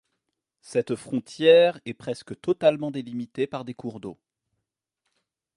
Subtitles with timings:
[0.63, 4.17] Cette frontière est presque totalement délimitée par des cours d'eau.